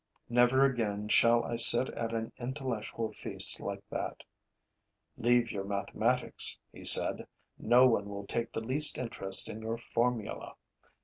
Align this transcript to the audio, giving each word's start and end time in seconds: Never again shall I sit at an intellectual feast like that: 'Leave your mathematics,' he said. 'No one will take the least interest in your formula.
Never 0.29 0.65
again 0.65 1.09
shall 1.09 1.43
I 1.43 1.57
sit 1.57 1.87
at 1.89 2.11
an 2.11 2.31
intellectual 2.39 3.13
feast 3.13 3.59
like 3.59 3.87
that: 3.91 4.23
'Leave 5.15 5.51
your 5.51 5.63
mathematics,' 5.63 6.57
he 6.73 6.83
said. 6.83 7.27
'No 7.59 7.85
one 7.85 8.09
will 8.09 8.25
take 8.25 8.51
the 8.51 8.61
least 8.65 8.97
interest 8.97 9.47
in 9.47 9.61
your 9.61 9.77
formula. 9.77 10.55